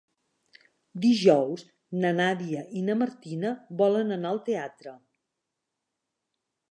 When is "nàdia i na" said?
2.21-2.95